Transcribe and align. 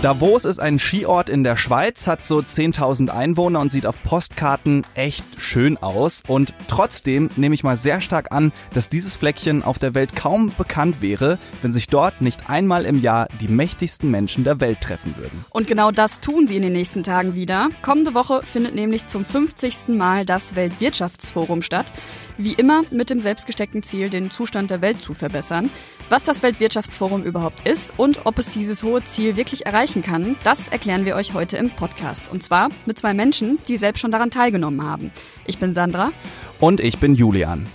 Davos 0.00 0.44
ist 0.44 0.60
ein 0.60 0.78
Skiort 0.78 1.28
in 1.28 1.42
der 1.42 1.56
Schweiz, 1.56 2.06
hat 2.06 2.24
so 2.24 2.38
10.000 2.38 3.08
Einwohner 3.08 3.58
und 3.58 3.72
sieht 3.72 3.84
auf 3.84 4.00
Postkarten 4.04 4.86
echt 4.94 5.24
schön 5.38 5.76
aus. 5.76 6.22
Und 6.28 6.54
trotzdem 6.68 7.30
nehme 7.34 7.56
ich 7.56 7.64
mal 7.64 7.76
sehr 7.76 8.00
stark 8.00 8.30
an, 8.30 8.52
dass 8.72 8.88
dieses 8.88 9.16
Fleckchen 9.16 9.64
auf 9.64 9.80
der 9.80 9.94
Welt 9.94 10.14
kaum 10.14 10.52
bekannt 10.56 11.02
wäre, 11.02 11.36
wenn 11.62 11.72
sich 11.72 11.88
dort 11.88 12.20
nicht 12.20 12.48
einmal 12.48 12.86
im 12.86 13.02
Jahr 13.02 13.26
die 13.40 13.48
mächtigsten 13.48 14.08
Menschen 14.08 14.44
der 14.44 14.60
Welt 14.60 14.80
treffen 14.82 15.16
würden. 15.16 15.44
Und 15.50 15.66
genau 15.66 15.90
das 15.90 16.20
tun 16.20 16.46
sie 16.46 16.54
in 16.54 16.62
den 16.62 16.74
nächsten 16.74 17.02
Tagen 17.02 17.34
wieder. 17.34 17.68
Kommende 17.82 18.14
Woche 18.14 18.42
findet 18.44 18.76
nämlich 18.76 19.08
zum 19.08 19.24
50. 19.24 19.88
Mal 19.88 20.24
das 20.24 20.54
Weltwirtschaftsforum 20.54 21.60
statt. 21.60 21.86
Wie 22.36 22.52
immer 22.52 22.82
mit 22.92 23.10
dem 23.10 23.20
selbstgesteckten 23.20 23.82
Ziel, 23.82 24.10
den 24.10 24.30
Zustand 24.30 24.70
der 24.70 24.80
Welt 24.80 25.02
zu 25.02 25.12
verbessern. 25.12 25.70
Was 26.08 26.22
das 26.22 26.44
Weltwirtschaftsforum 26.44 27.24
überhaupt 27.24 27.68
ist 27.68 27.92
und 27.98 28.26
ob 28.26 28.38
es 28.38 28.48
dieses 28.48 28.84
hohe 28.84 29.04
Ziel 29.04 29.36
wirklich 29.36 29.66
erreichen 29.88 30.02
kann, 30.02 30.36
das 30.44 30.68
erklären 30.68 31.04
wir 31.04 31.16
euch 31.16 31.32
heute 31.32 31.56
im 31.56 31.70
Podcast. 31.70 32.30
Und 32.30 32.42
zwar 32.42 32.68
mit 32.84 32.98
zwei 32.98 33.14
Menschen, 33.14 33.58
die 33.68 33.76
selbst 33.78 34.00
schon 34.00 34.10
daran 34.10 34.30
teilgenommen 34.30 34.82
haben. 34.82 35.10
Ich 35.46 35.58
bin 35.58 35.72
Sandra. 35.72 36.12
Und 36.60 36.80
ich 36.80 36.98
bin 36.98 37.14
Julian. 37.14 37.66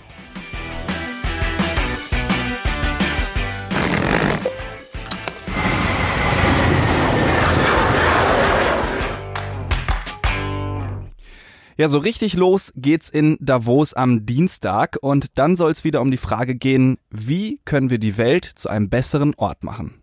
Ja, 11.76 11.88
so 11.88 11.98
richtig 11.98 12.34
los 12.34 12.72
geht's 12.76 13.10
in 13.10 13.36
Davos 13.40 13.94
am 13.94 14.24
Dienstag 14.24 14.96
und 15.00 15.36
dann 15.38 15.56
soll's 15.56 15.82
wieder 15.82 16.00
um 16.00 16.12
die 16.12 16.16
Frage 16.16 16.54
gehen, 16.54 16.98
wie 17.10 17.60
können 17.64 17.90
wir 17.90 17.98
die 17.98 18.16
Welt 18.16 18.44
zu 18.44 18.68
einem 18.68 18.88
besseren 18.88 19.34
Ort 19.34 19.64
machen? 19.64 20.00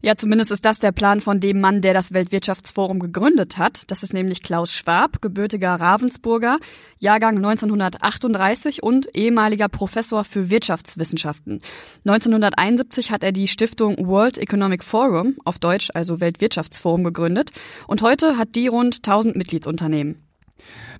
Ja, 0.00 0.16
zumindest 0.16 0.52
ist 0.52 0.64
das 0.64 0.78
der 0.78 0.92
Plan 0.92 1.20
von 1.20 1.40
dem 1.40 1.60
Mann, 1.60 1.80
der 1.80 1.92
das 1.92 2.12
Weltwirtschaftsforum 2.12 3.00
gegründet 3.00 3.58
hat. 3.58 3.90
Das 3.90 4.02
ist 4.02 4.14
nämlich 4.14 4.42
Klaus 4.42 4.72
Schwab, 4.72 5.20
gebürtiger 5.20 5.74
Ravensburger, 5.74 6.58
Jahrgang 6.98 7.36
1938 7.36 8.82
und 8.82 9.14
ehemaliger 9.16 9.68
Professor 9.68 10.22
für 10.22 10.50
Wirtschaftswissenschaften. 10.50 11.60
1971 12.04 13.10
hat 13.10 13.24
er 13.24 13.32
die 13.32 13.48
Stiftung 13.48 13.96
World 14.06 14.38
Economic 14.38 14.84
Forum, 14.84 15.36
auf 15.44 15.58
Deutsch 15.58 15.90
also 15.94 16.20
Weltwirtschaftsforum, 16.20 17.02
gegründet 17.02 17.50
und 17.86 18.02
heute 18.02 18.38
hat 18.38 18.54
die 18.54 18.68
rund 18.68 18.96
1000 18.96 19.36
Mitgliedsunternehmen. 19.36 20.27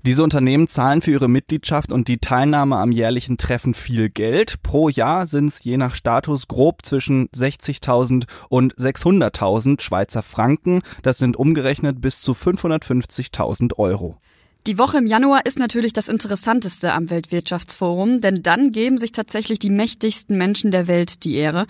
Diese 0.07 0.23
Unternehmen 0.23 0.69
zahlen 0.69 1.03
für 1.03 1.11
ihre 1.11 1.29
Mitgliedschaft 1.29 1.93
und 1.93 2.09
die 2.09 2.19
Teilnahme 2.19 2.77
am 2.77 2.93
jährlichen 2.93 3.37
Treffen 3.37 3.75
viel 3.75 4.09
Geld. 4.11 4.63
Pro 4.63 4.89
Jahr 4.89 5.27
sind 5.27 5.49
es 5.49 5.63
je 5.63 5.77
nach 5.77 5.95
Status 5.95 6.49
grob 6.49 6.85
zwischen 6.85 7.29
60.000 7.29 8.27
und 8.49 8.75
600.000 8.77 9.81
Schweizer 9.81 10.23
Franken. 10.23 10.83
Das 11.03 11.19
sind 11.19 11.37
umgerechnet 11.37 12.01
bis 12.01 12.21
zu 12.21 12.33
550.000 12.33 13.79
Euro. 13.79 14.19
Die 14.67 14.77
Woche 14.77 14.99
im 14.99 15.07
Januar 15.07 15.47
ist 15.47 15.59
natürlich 15.59 15.95
das 15.95 16.09
Interessanteste 16.09 16.93
am 16.93 17.09
Weltwirtschaftsforum, 17.09 18.21
denn 18.21 18.43
dann 18.43 18.71
geben 18.71 18.99
sich 18.99 19.13
tatsächlich 19.13 19.59
die 19.59 19.71
mächtigsten 19.71 20.37
Menschen 20.37 20.71
der 20.71 20.87
Welt 20.87 21.25
die 21.25 21.37
Ehre. 21.37 21.67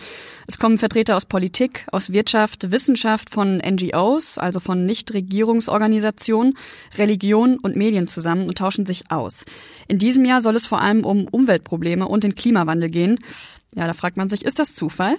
Es 0.48 0.58
kommen 0.58 0.78
Vertreter 0.78 1.16
aus 1.16 1.27
Politik, 1.27 1.86
aus 1.92 2.11
Wirtschaft, 2.11 2.72
Wissenschaft, 2.72 3.31
von 3.31 3.59
NGOs, 3.59 4.39
also 4.39 4.59
von 4.59 4.84
Nichtregierungsorganisationen, 4.84 6.59
Religion 6.97 7.59
und 7.61 7.77
Medien 7.77 8.09
zusammen 8.09 8.48
und 8.48 8.59
tauschen 8.59 8.84
sich 8.84 9.12
aus. 9.12 9.44
In 9.86 9.98
diesem 9.98 10.25
Jahr 10.25 10.41
soll 10.41 10.56
es 10.56 10.66
vor 10.66 10.81
allem 10.81 11.05
um 11.05 11.28
Umweltprobleme 11.28 12.09
und 12.09 12.25
den 12.25 12.34
Klimawandel 12.34 12.91
gehen. 12.91 13.20
Ja, 13.77 13.86
da 13.86 13.94
fragt 13.94 14.16
man 14.16 14.28
sich, 14.28 14.44
ist 14.44 14.59
das 14.59 14.75
Zufall? 14.75 15.19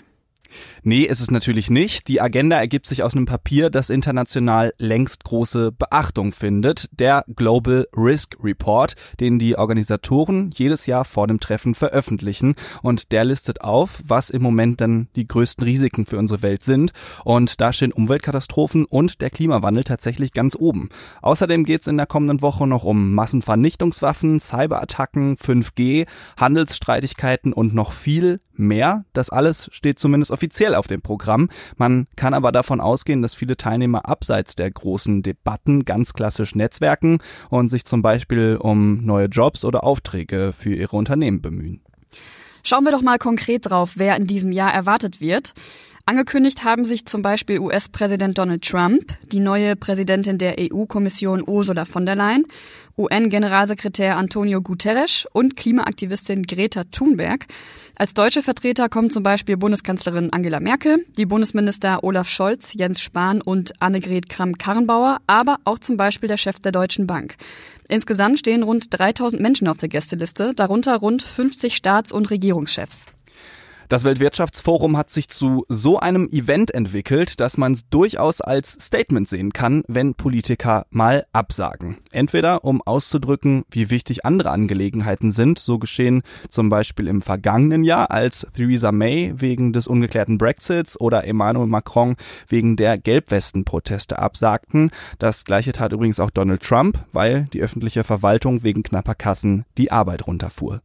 Nee, 0.84 1.04
ist 1.04 1.20
es 1.20 1.32
natürlich 1.32 1.70
nicht. 1.70 2.08
Die 2.08 2.22
Agenda 2.22 2.58
ergibt 2.58 2.88
sich 2.88 3.04
aus 3.04 3.16
einem 3.16 3.26
Papier, 3.26 3.70
das 3.70 3.90
international 3.90 4.74
längst 4.78 5.24
große 5.24 5.72
Beachtung 5.72 6.32
findet, 6.32 6.90
der 6.92 7.26
Global 7.36 7.88
Risk 7.96 8.38
Report, 8.44 8.96
den 9.20 9.40
die 9.40 9.58
Organisatoren 9.58 10.52
jedes 10.56 10.86
Jahr 10.86 11.06
vor 11.06 11.28
dem 11.28 11.40
Treffen 11.40 11.76
veröffentlichen 11.76 12.56
und 12.82 13.12
der 13.12 13.26
listet 13.26 13.62
auf, 13.62 14.02
was 14.04 14.30
im 14.30 14.42
Moment 14.42 14.82
dann 14.82 15.08
die 15.16 15.28
größten 15.28 15.64
Risiken 15.64 16.06
für 16.06 16.18
unsere 16.18 16.42
Welt 16.42 16.64
sind 16.64 16.92
und 17.24 17.62
da 17.62 17.74
stehen 17.74 17.92
Umweltkatastrophen 17.92 18.86
und 18.86 19.22
der 19.22 19.30
Klimawandel 19.30 19.84
tatsächlich 19.84 20.34
ganz 20.34 20.56
oben. 20.56 20.90
Außerdem 21.22 21.64
geht 21.64 21.82
es 21.82 21.88
in 21.88 21.98
der 21.98 22.06
kommenden 22.06 22.42
Woche 22.42 22.68
noch 22.68 22.84
um 22.84 23.14
Massenvernichtungswaffen, 23.14 24.40
Cyberattacken, 24.40 25.38
5G, 25.38 26.08
Handelsstreitigkeiten 26.38 27.54
und 27.54 27.74
noch 27.74 27.92
viel 27.92 28.42
mehr. 28.60 29.06
Das 29.14 29.30
alles 29.30 29.70
steht 29.72 30.00
zumindest 30.00 30.32
offiziell 30.40 30.74
auf 30.74 30.88
dem 30.88 31.02
Programm. 31.02 31.50
Man 31.76 32.08
kann 32.16 32.34
aber 32.34 32.54
davon 32.54 32.80
ausgehen, 32.80 33.22
dass 33.22 33.36
viele 33.36 33.58
Teilnehmer 33.58 34.08
abseits 34.08 34.56
der 34.56 34.72
großen 34.72 35.22
Debatten 35.22 35.84
ganz 35.84 36.14
klassisch 36.14 36.56
netzwerken 36.56 37.20
und 37.50 37.68
sich 37.68 37.84
zum 37.84 38.02
Beispiel 38.02 38.56
um 38.56 39.06
neue 39.06 39.26
Jobs 39.26 39.66
oder 39.66 39.84
Aufträge 39.84 40.54
für 40.58 40.74
ihre 40.74 40.96
Unternehmen 40.96 41.42
bemühen. 41.42 41.82
Schauen 42.64 42.86
wir 42.86 42.92
doch 42.94 43.02
mal 43.02 43.18
konkret 43.18 43.70
drauf, 43.70 43.94
wer 43.96 44.16
in 44.16 44.28
diesem 44.28 44.54
Jahr 44.54 44.74
erwartet 44.74 45.20
wird. 45.20 45.54
Angekündigt 46.10 46.64
haben 46.64 46.86
sich 46.86 47.06
zum 47.06 47.22
Beispiel 47.22 47.60
US-Präsident 47.60 48.36
Donald 48.36 48.64
Trump, 48.64 49.14
die 49.32 49.40
neue 49.40 49.76
Präsidentin 49.76 50.40
der 50.40 50.56
EU-Kommission 50.60 51.44
Ursula 51.46 51.86
von 51.86 52.08
der 52.08 52.16
Leyen, 52.16 52.48
UN-Generalsekretär 52.98 54.18
Antonio 54.18 54.60
Guterres 54.60 55.28
und 55.34 55.56
Klimaaktivistin 55.56 56.48
Greta 56.48 56.86
Thunberg. 56.86 57.46
Als 57.94 58.16
deutsche 58.16 58.42
Vertreter 58.42 58.90
kommen 58.90 59.12
zum 59.12 59.22
Beispiel 59.22 59.56
Bundeskanzlerin 59.56 60.34
Angela 60.34 60.60
Merkel, 60.60 61.06
die 61.16 61.28
Bundesminister 61.28 62.04
Olaf 62.04 62.28
Scholz, 62.28 62.74
Jens 62.74 63.02
Spahn 63.02 63.40
und 63.40 63.80
Annegret 63.80 64.30
Kramp-Karrenbauer, 64.30 65.20
aber 65.28 65.58
auch 65.64 65.78
zum 65.78 65.96
Beispiel 65.96 66.28
der 66.28 66.38
Chef 66.38 66.58
der 66.58 66.72
Deutschen 66.72 67.06
Bank. 67.06 67.36
Insgesamt 67.88 68.40
stehen 68.40 68.64
rund 68.64 68.88
3000 68.90 69.40
Menschen 69.40 69.68
auf 69.68 69.78
der 69.78 69.90
Gästeliste, 69.90 70.56
darunter 70.56 70.96
rund 70.96 71.22
50 71.22 71.76
Staats- 71.76 72.12
und 72.12 72.32
Regierungschefs. 72.32 73.06
Das 73.90 74.04
Weltwirtschaftsforum 74.04 74.98
hat 74.98 75.10
sich 75.10 75.30
zu 75.30 75.66
so 75.68 75.98
einem 75.98 76.30
Event 76.30 76.72
entwickelt, 76.76 77.40
dass 77.40 77.58
man 77.58 77.74
es 77.74 77.90
durchaus 77.90 78.40
als 78.40 78.74
Statement 78.74 79.28
sehen 79.28 79.52
kann, 79.52 79.82
wenn 79.88 80.14
Politiker 80.14 80.86
mal 80.92 81.26
absagen. 81.34 81.98
Entweder 82.12 82.64
um 82.64 82.84
auszudrücken, 82.84 83.64
wie 83.72 83.90
wichtig 83.90 84.28
andere 84.28 84.52
Angelegenheiten 84.52 85.32
sind, 85.32 85.58
so 85.58 85.80
geschehen 85.80 86.22
zum 86.50 86.70
Beispiel 86.70 87.08
im 87.08 87.24
vergangenen 87.24 87.84
Jahr, 87.84 88.12
als 88.12 88.46
Theresa 88.56 88.92
May 88.92 89.34
wegen 89.36 89.74
des 89.74 89.88
ungeklärten 89.88 90.38
Brexits 90.38 91.02
oder 91.02 91.26
Emmanuel 91.26 91.66
Macron 91.66 92.16
wegen 92.48 92.76
der 92.76 93.00
Gelbwesten-Proteste 93.00 94.20
absagten. 94.20 94.92
Das 95.18 95.46
gleiche 95.46 95.72
tat 95.72 95.94
übrigens 95.94 96.20
auch 96.20 96.30
Donald 96.30 96.62
Trump, 96.62 97.04
weil 97.12 97.48
die 97.54 97.62
öffentliche 97.64 98.04
Verwaltung 98.04 98.62
wegen 98.62 98.84
knapper 98.84 99.16
Kassen 99.16 99.66
die 99.80 99.92
Arbeit 99.92 100.28
runterfuhr. 100.28 100.84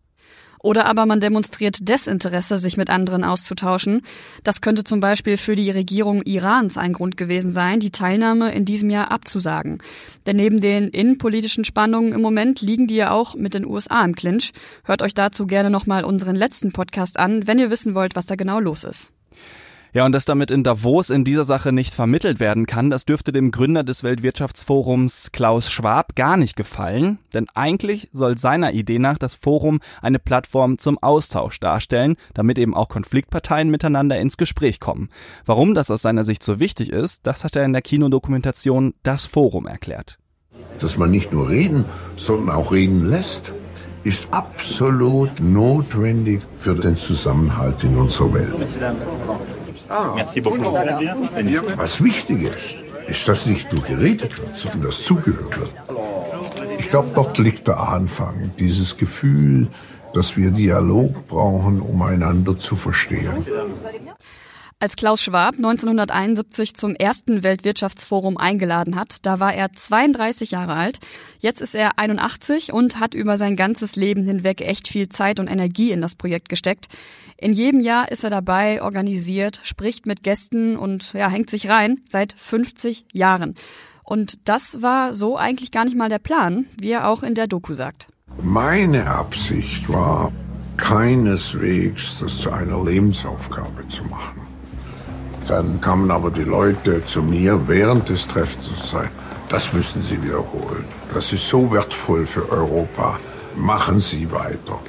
Oder 0.65 0.87
aber 0.87 1.05
man 1.05 1.21
demonstriert 1.21 1.91
Desinteresse, 1.91 2.57
sich 2.57 2.79
mit 2.79 2.89
anderen 2.89 3.23
auszutauschen. 3.23 4.01
Das 4.45 4.63
könnte 4.63 4.83
zum 4.83 4.99
Beispiel 4.99 5.37
für 5.37 5.57
die 5.57 5.71
Regierung 5.71 6.23
Irans 6.23 6.79
ein 6.79 6.95
Grund 6.95 7.19
gewesen 7.19 7.53
sein, 7.53 7.81
die 7.81 7.91
Teilnahme 7.91 8.51
in 8.55 8.65
diesem 8.65 8.89
Jahr 8.89 9.11
abzusagen. 9.11 9.83
Denn 10.25 10.37
neben 10.37 10.61
den 10.61 10.89
innenpolitischen 10.89 11.67
Spannungen 11.67 12.15
im 12.15 12.23
Moment 12.23 12.63
liegen 12.63 12.87
die 12.87 12.95
ja 12.97 13.11
auch 13.11 13.35
mit 13.35 13.53
den 13.53 13.67
USA 13.67 14.03
im 14.07 14.15
Clinch. 14.15 14.55
Hört 14.85 15.03
euch 15.03 15.13
dazu 15.13 15.47
gerne 15.47 15.69
nochmal 15.69 16.03
unseren 16.03 16.35
letzten 16.35 16.73
Podcast 16.73 17.19
an, 17.19 17.47
wenn 17.47 17.59
ihr 17.59 17.69
wissen 17.69 17.95
wollt, 17.95 18.17
was 18.17 18.25
da 18.25 18.35
genau 18.35 18.59
los 18.59 18.85
ist. 18.85 19.13
Ja, 19.95 20.05
und 20.05 20.11
dass 20.11 20.25
damit 20.25 20.51
in 20.51 20.65
Davos 20.65 21.09
in 21.09 21.23
dieser 21.23 21.45
Sache 21.45 21.71
nicht 21.71 21.95
vermittelt 21.95 22.41
werden 22.41 22.67
kann, 22.67 22.91
das 22.91 23.05
dürfte 23.05 23.31
dem 23.31 23.53
Gründer 23.53 23.85
des 23.85 24.03
Weltwirtschaftsforums 24.03 25.31
Klaus 25.31 25.71
Schwab 25.71 26.17
gar 26.17 26.37
nicht 26.37 26.57
gefallen, 26.57 27.19
denn 27.33 27.47
eigentlich 27.55 28.09
soll 28.13 28.37
seiner 28.37 28.73
Idee 28.73 28.99
nach 28.99 29.19
das 29.19 29.37
Forum 29.37 29.79
eine 30.03 30.19
Plattform 30.19 30.79
zum 30.79 30.99
Austausch 31.01 31.61
darstellen, 31.61 32.17
damit 32.35 32.59
eben 32.59 32.75
auch 32.75 32.89
Konfliktparteien 32.89 33.71
miteinander 33.71 34.19
ins 34.19 34.37
Gespräch 34.37 34.81
kommen. 34.81 35.11
Warum 35.47 35.77
das 35.77 35.93
aus 35.93 36.03
seiner 36.03 36.25
Sicht 36.25 36.43
so 36.43 36.59
wichtig 36.59 36.91
ist, 36.91 37.21
das 37.25 37.45
hat 37.45 37.55
er 37.55 37.65
in 37.65 37.73
der 37.73 37.83
Kinodokumentation 37.83 38.95
Das 39.05 39.27
Forum 39.27 39.69
erklärt. 39.69 40.19
Dass 40.81 40.97
man 40.97 41.13
nicht 41.13 41.33
nur 41.33 41.49
reden, 41.49 41.85
sondern 42.17 42.57
auch 42.57 42.73
reden 42.73 43.09
lässt 43.09 43.53
ist 44.03 44.27
absolut 44.33 45.41
notwendig 45.41 46.43
für 46.57 46.75
den 46.75 46.99
Zusammenhalt 46.99 47.83
in 47.85 47.97
unserer 47.97 48.35
Welt. 48.35 48.55
Merci 50.15 50.41
beaucoup. 50.41 50.75
Was 51.77 52.03
wichtig 52.03 52.43
ist, 52.43 52.77
ist, 53.09 53.29
dass 53.29 53.47
nicht 53.47 53.73
nur 53.73 53.83
geredet 53.83 54.39
wird, 54.39 54.57
sondern 54.57 54.83
dass 54.83 55.03
zugehört 55.03 55.59
wird. 55.59 55.71
Ich 56.79 56.89
glaube, 56.91 57.09
dort 57.15 57.39
liegt 57.39 57.69
der 57.69 57.79
Anfang, 57.79 58.53
dieses 58.59 58.97
Gefühl, 58.97 59.69
dass 60.15 60.37
wir 60.37 60.51
Dialog 60.51 61.27
brauchen, 61.27 61.81
um 61.81 62.03
einander 62.03 62.59
zu 62.59 62.77
verstehen. 62.77 63.45
Als 64.81 64.97
Klaus 64.97 65.23
Schwab 65.23 65.55
1971 65.55 66.75
zum 66.75 66.95
ersten 66.95 67.43
Weltwirtschaftsforum 67.43 68.37
eingeladen 68.37 68.97
hat, 68.97 69.19
da 69.23 69.41
war 69.41 69.55
er 69.55 69.73
32 69.73 70.51
Jahre 70.51 70.75
alt. 70.75 70.99
Jetzt 71.39 71.63
ist 71.63 71.75
er 71.75 71.99
81 71.99 72.73
und 72.73 72.99
hat 73.01 73.15
über 73.15 73.39
sein 73.39 73.57
ganzes 73.57 73.97
Leben 73.97 74.25
hinweg 74.25 74.61
echt 74.61 74.89
viel 74.89 75.09
Zeit 75.09 75.41
und 75.41 75.49
Energie 75.49 75.93
in 75.93 76.03
das 76.03 76.15
Projekt 76.15 76.49
gesteckt. 76.49 76.89
In 77.39 77.53
jedem 77.53 77.81
Jahr 77.81 78.11
ist 78.11 78.25
er 78.25 78.31
dabei, 78.31 78.83
organisiert, 78.83 79.61
spricht 79.63 80.07
mit 80.07 80.23
Gästen 80.23 80.77
und 80.77 81.13
ja, 81.15 81.29
hängt 81.29 81.51
sich 81.51 81.69
rein 81.69 82.03
seit 82.09 82.35
50 82.37 83.07
Jahren. 83.13 83.55
Und 84.03 84.39
das 84.49 84.83
war 84.83 85.15
so 85.15 85.39
eigentlich 85.39 85.71
gar 85.71 85.85
nicht 85.85 85.97
mal 85.97 86.11
der 86.11 86.19
Plan, 86.19 86.67
wie 86.79 86.91
er 86.91 87.09
auch 87.09 87.23
in 87.23 87.35
der 87.35 87.47
Doku 87.47 87.73
sagt. 87.73 88.09
Meine 88.43 89.07
Absicht 89.07 89.89
war 89.89 90.31
keineswegs, 90.77 92.19
das 92.21 92.39
zu 92.39 92.51
einer 92.51 92.85
Lebensaufgabe 92.85 93.87
zu 93.89 94.05
machen. 94.05 94.44
Dann 95.47 95.81
kamen 95.81 96.11
aber 96.11 96.31
die 96.31 96.45
Leute 96.45 97.05
zu 97.05 97.23
mir 97.23 97.69
während 97.69 98.09
des 98.09 98.27
Treffens 98.27 98.69
und 98.69 98.85
sagten, 98.85 99.19
das 99.49 99.73
müssen 99.73 100.03
Sie 100.03 100.23
wiederholen. 100.23 100.85
Das 101.13 101.33
ist 101.33 101.47
so 101.47 101.71
wertvoll 101.71 102.27
für 102.27 102.51
Europa. 102.51 103.19
Machen 103.55 104.01
Sie 104.01 104.31
weiter. 104.33 104.81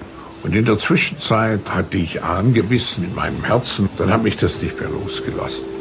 Und 0.44 0.56
in 0.56 0.66
der 0.66 0.80
Zwischenzeit 0.80 1.62
hatte 1.69 1.98
ich 1.98 2.24
angebissen 2.24 3.04
in 3.04 3.16
meinem 3.16 3.44
Herzen. 3.44 3.90
Dann 3.98 4.12
hat 4.12 4.24
mich 4.24 4.38
das 4.38 4.62
nicht 4.62 4.80
mehr 4.80 4.90
losgelassen. 4.90 5.75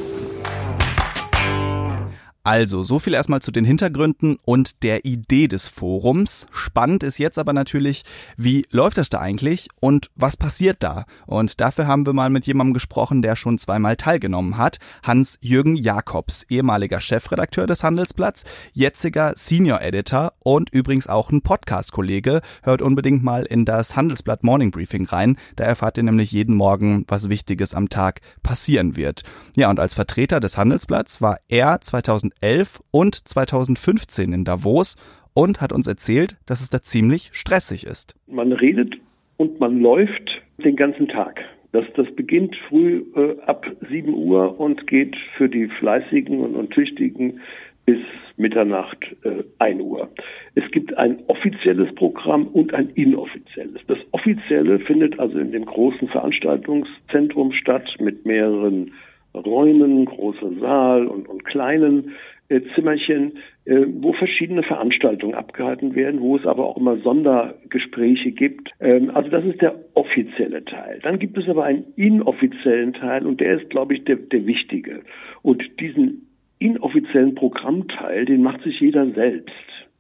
Also, 2.46 2.82
so 2.82 2.98
viel 2.98 3.14
erstmal 3.14 3.40
zu 3.40 3.52
den 3.52 3.64
Hintergründen 3.64 4.36
und 4.44 4.82
der 4.82 5.06
Idee 5.06 5.48
des 5.48 5.66
Forums. 5.66 6.46
Spannend 6.52 7.02
ist 7.02 7.16
jetzt 7.16 7.38
aber 7.38 7.54
natürlich, 7.54 8.04
wie 8.36 8.66
läuft 8.70 8.98
das 8.98 9.08
da 9.08 9.18
eigentlich 9.18 9.70
und 9.80 10.10
was 10.14 10.36
passiert 10.36 10.82
da? 10.82 11.06
Und 11.24 11.62
dafür 11.62 11.86
haben 11.86 12.04
wir 12.04 12.12
mal 12.12 12.28
mit 12.28 12.46
jemandem 12.46 12.74
gesprochen, 12.74 13.22
der 13.22 13.36
schon 13.36 13.56
zweimal 13.56 13.96
teilgenommen 13.96 14.58
hat. 14.58 14.76
Hans-Jürgen 15.02 15.74
Jakobs, 15.74 16.42
ehemaliger 16.50 17.00
Chefredakteur 17.00 17.66
des 17.66 17.82
Handelsblatts, 17.82 18.44
jetziger 18.74 19.32
Senior 19.36 19.80
Editor 19.80 20.34
und 20.44 20.68
übrigens 20.68 21.06
auch 21.06 21.30
ein 21.30 21.40
Podcast-Kollege. 21.40 22.42
Hört 22.62 22.82
unbedingt 22.82 23.24
mal 23.24 23.44
in 23.44 23.64
das 23.64 23.96
Handelsblatt 23.96 24.44
Morning 24.44 24.70
Briefing 24.70 25.06
rein. 25.06 25.38
Da 25.56 25.64
erfahrt 25.64 25.96
ihr 25.96 26.02
nämlich 26.02 26.30
jeden 26.30 26.56
Morgen, 26.56 27.06
was 27.08 27.30
Wichtiges 27.30 27.72
am 27.72 27.88
Tag 27.88 28.20
passieren 28.42 28.96
wird. 28.96 29.22
Ja, 29.56 29.70
und 29.70 29.80
als 29.80 29.94
Vertreter 29.94 30.40
des 30.40 30.58
Handelsblatts 30.58 31.22
war 31.22 31.38
er 31.48 31.80
2000 31.80 32.33
2011 32.40 32.80
und 32.90 33.14
2015 33.28 34.32
in 34.32 34.44
Davos 34.44 34.96
und 35.34 35.60
hat 35.60 35.72
uns 35.72 35.86
erzählt, 35.86 36.36
dass 36.46 36.60
es 36.60 36.70
da 36.70 36.82
ziemlich 36.82 37.30
stressig 37.32 37.86
ist. 37.86 38.14
Man 38.26 38.52
redet 38.52 38.94
und 39.36 39.60
man 39.60 39.80
läuft 39.80 40.42
den 40.58 40.76
ganzen 40.76 41.08
Tag. 41.08 41.40
Das, 41.72 41.84
das 41.96 42.06
beginnt 42.14 42.54
früh 42.68 43.04
äh, 43.16 43.40
ab 43.46 43.66
7 43.90 44.14
Uhr 44.14 44.60
und 44.60 44.86
geht 44.86 45.16
für 45.36 45.48
die 45.48 45.66
Fleißigen 45.66 46.40
und, 46.40 46.54
und 46.54 46.70
Tüchtigen 46.70 47.40
bis 47.84 47.98
Mitternacht 48.36 49.04
äh, 49.24 49.42
1 49.58 49.80
Uhr. 49.80 50.08
Es 50.54 50.70
gibt 50.70 50.96
ein 50.96 51.18
offizielles 51.26 51.92
Programm 51.96 52.46
und 52.46 52.72
ein 52.74 52.90
inoffizielles. 52.90 53.80
Das 53.88 53.98
offizielle 54.12 54.78
findet 54.80 55.18
also 55.18 55.38
in 55.38 55.50
dem 55.50 55.64
großen 55.64 56.08
Veranstaltungszentrum 56.08 57.52
statt 57.52 57.88
mit 57.98 58.24
mehreren 58.24 58.92
Räumen, 59.34 60.04
großer 60.04 60.50
Saal 60.60 61.06
und, 61.06 61.28
und 61.28 61.44
kleinen 61.44 62.12
äh, 62.48 62.60
Zimmerchen, 62.74 63.38
äh, 63.64 63.86
wo 63.86 64.12
verschiedene 64.12 64.62
Veranstaltungen 64.62 65.34
abgehalten 65.34 65.94
werden, 65.94 66.20
wo 66.20 66.36
es 66.36 66.46
aber 66.46 66.66
auch 66.66 66.76
immer 66.76 66.98
Sondergespräche 66.98 68.32
gibt. 68.32 68.70
Ähm, 68.80 69.10
also 69.14 69.30
das 69.30 69.44
ist 69.44 69.60
der 69.62 69.74
offizielle 69.94 70.64
Teil. 70.64 71.00
Dann 71.02 71.18
gibt 71.18 71.38
es 71.38 71.48
aber 71.48 71.64
einen 71.64 71.84
inoffiziellen 71.96 72.92
Teil 72.92 73.26
und 73.26 73.40
der 73.40 73.60
ist, 73.60 73.70
glaube 73.70 73.94
ich, 73.94 74.04
der, 74.04 74.16
der 74.16 74.46
wichtige. 74.46 75.00
Und 75.42 75.62
diesen 75.80 76.28
inoffiziellen 76.58 77.34
Programmteil, 77.34 78.26
den 78.26 78.42
macht 78.42 78.62
sich 78.62 78.78
jeder 78.80 79.06
selbst. 79.10 79.54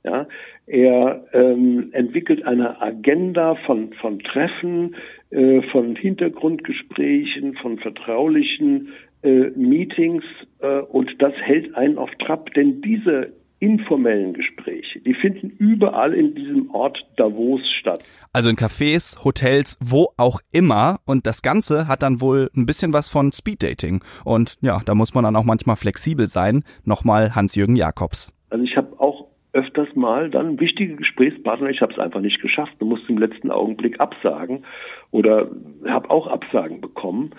Ja, 0.04 0.26
er 0.66 1.24
ähm, 1.32 1.88
entwickelt 1.92 2.44
eine 2.46 2.80
Agenda 2.82 3.54
von, 3.66 3.94
von 3.94 4.18
Treffen, 4.18 4.96
äh, 5.30 5.62
von 5.72 5.96
Hintergrundgesprächen, 5.96 7.54
von 7.54 7.78
vertraulichen 7.78 8.88
äh, 9.24 9.50
Meetings 9.56 10.24
äh, 10.60 10.80
und 10.80 11.10
das 11.18 11.32
hält 11.42 11.74
einen 11.74 11.98
auf 11.98 12.10
Trab, 12.18 12.52
denn 12.54 12.82
diese 12.82 13.32
informellen 13.58 14.34
Gespräche, 14.34 15.00
die 15.00 15.14
finden 15.14 15.48
überall 15.48 16.12
in 16.12 16.34
diesem 16.34 16.70
Ort 16.70 16.98
Davos 17.16 17.62
statt. 17.80 18.04
Also 18.32 18.50
in 18.50 18.56
Cafés, 18.56 19.24
Hotels, 19.24 19.78
wo 19.80 20.08
auch 20.18 20.40
immer. 20.52 20.98
Und 21.06 21.26
das 21.26 21.40
Ganze 21.40 21.88
hat 21.88 22.02
dann 22.02 22.20
wohl 22.20 22.50
ein 22.54 22.66
bisschen 22.66 22.92
was 22.92 23.08
von 23.08 23.32
Speeddating. 23.32 24.02
Und 24.24 24.58
ja, 24.60 24.80
da 24.84 24.94
muss 24.94 25.14
man 25.14 25.24
dann 25.24 25.36
auch 25.36 25.44
manchmal 25.44 25.76
flexibel 25.76 26.28
sein. 26.28 26.62
Nochmal 26.84 27.34
Hans-Jürgen 27.34 27.76
Jakobs. 27.76 28.34
Also 28.50 28.64
ich 28.64 28.76
habe 28.76 29.00
auch 29.00 29.28
öfters 29.54 29.88
mal 29.94 30.30
dann 30.30 30.58
wichtige 30.58 30.96
Gesprächspartner, 30.96 31.70
ich 31.70 31.80
habe 31.80 31.92
es 31.92 31.98
einfach 31.98 32.20
nicht 32.20 32.42
geschafft 32.42 32.74
und 32.80 32.88
musste 32.88 33.12
im 33.12 33.18
letzten 33.18 33.52
Augenblick 33.52 34.00
absagen 34.00 34.64
oder 35.12 35.48
habe 35.86 36.10
auch 36.10 36.26
Absagen 36.26 36.80
bekommen, 36.80 37.30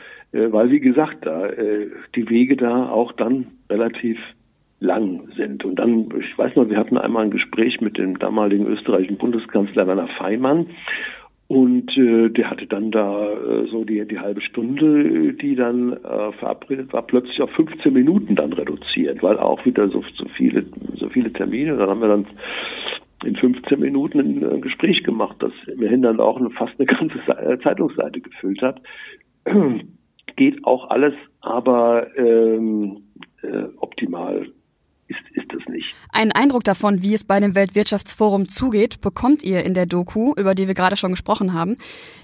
weil 0.51 0.71
wie 0.71 0.79
gesagt, 0.79 1.25
da 1.25 1.47
äh, 1.47 1.89
die 2.15 2.29
Wege 2.29 2.57
da 2.57 2.89
auch 2.89 3.11
dann 3.13 3.47
relativ 3.69 4.17
lang 4.79 5.29
sind. 5.35 5.63
Und 5.63 5.75
dann, 5.77 6.09
ich 6.19 6.37
weiß 6.37 6.55
noch, 6.55 6.69
wir 6.69 6.77
hatten 6.77 6.97
einmal 6.97 7.23
ein 7.23 7.31
Gespräch 7.31 7.81
mit 7.81 7.97
dem 7.97 8.19
damaligen 8.19 8.67
österreichischen 8.67 9.17
Bundeskanzler 9.17 9.87
Werner 9.87 10.09
Feimann 10.17 10.67
und 11.47 11.95
äh, 11.95 12.29
der 12.29 12.49
hatte 12.49 12.65
dann 12.65 12.89
da 12.89 13.31
äh, 13.31 13.67
so 13.67 13.83
die, 13.83 14.03
die 14.07 14.19
halbe 14.19 14.41
Stunde, 14.41 15.33
die 15.33 15.55
dann 15.55 15.93
äh, 15.93 16.31
verabredet 16.33 16.91
war, 16.91 17.03
plötzlich 17.03 17.39
auf 17.41 17.51
15 17.51 17.93
Minuten 17.93 18.35
dann 18.35 18.51
reduziert, 18.53 19.21
weil 19.21 19.37
auch 19.37 19.63
wieder 19.63 19.87
so, 19.89 20.03
so 20.15 20.25
viele, 20.35 20.65
so 20.95 21.07
viele 21.09 21.31
Termine. 21.31 21.77
Dann 21.77 21.89
haben 21.89 22.01
wir 22.01 22.07
dann 22.07 22.25
in 23.23 23.35
15 23.35 23.79
Minuten 23.79 24.19
ein, 24.19 24.61
Gespräch 24.61 25.03
gemacht, 25.03 25.37
das 25.39 25.51
immerhin 25.67 26.01
dann 26.01 26.19
auch 26.19 26.37
eine, 26.37 26.49
fast 26.49 26.73
eine 26.79 26.87
ganze 26.87 27.19
äh, 27.27 27.59
Zeitungsseite 27.59 28.21
gefüllt 28.21 28.61
hat. 28.63 28.81
Geht 30.35 30.65
auch 30.65 30.89
alles, 30.89 31.13
aber 31.41 32.15
ähm, 32.17 33.03
äh, 33.41 33.63
optimal 33.77 34.47
ist, 35.07 35.19
ist 35.33 35.53
es 35.53 35.67
nicht. 35.67 35.93
Einen 36.09 36.31
Eindruck 36.31 36.63
davon, 36.63 37.03
wie 37.03 37.13
es 37.13 37.23
bei 37.23 37.39
dem 37.39 37.55
Weltwirtschaftsforum 37.55 38.47
zugeht, 38.47 39.01
bekommt 39.01 39.43
ihr 39.43 39.63
in 39.63 39.73
der 39.73 39.85
Doku, 39.85 40.33
über 40.35 40.55
die 40.55 40.67
wir 40.67 40.73
gerade 40.73 40.95
schon 40.95 41.11
gesprochen 41.11 41.53
haben. 41.53 41.77